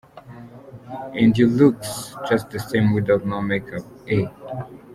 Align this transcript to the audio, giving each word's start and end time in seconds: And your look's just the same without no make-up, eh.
And 1.13 1.37
your 1.37 1.47
look's 1.49 2.15
just 2.27 2.49
the 2.49 2.57
same 2.57 2.91
without 2.95 3.23
no 3.23 3.39
make-up, 3.39 3.83
eh. 4.07 4.25